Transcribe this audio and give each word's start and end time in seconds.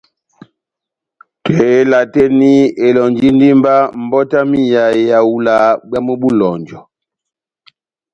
Tela 1.43 1.99
tɛ́h 2.13 2.27
eni 2.31 2.51
elɔ́njindi 2.85 3.47
mba 3.59 3.73
mbɔti 4.03 4.35
yami 4.39 4.59
ya 4.73 4.83
ehawula 5.01 5.55
bwámu 5.87 6.13
bó 6.21 6.27
eloŋjɔ. 6.33 6.79